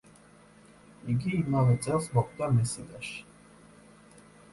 იგი 1.15 1.33
იმავე 1.39 1.75
წელს 1.87 2.07
მოკვდა 2.15 2.47
მესინაში. 2.55 3.15